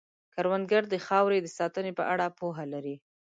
[0.33, 2.95] کروندګر د خاورې د ساتنې په اړه پوهه لري